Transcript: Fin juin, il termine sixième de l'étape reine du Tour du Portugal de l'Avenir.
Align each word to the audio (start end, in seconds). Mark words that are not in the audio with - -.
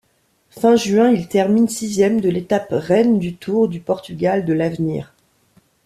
Fin 0.49 0.75
juin, 0.77 1.11
il 1.11 1.27
termine 1.27 1.67
sixième 1.67 2.21
de 2.21 2.29
l'étape 2.29 2.69
reine 2.71 3.19
du 3.19 3.35
Tour 3.35 3.67
du 3.67 3.79
Portugal 3.79 4.45
de 4.45 4.53
l'Avenir. 4.53 5.13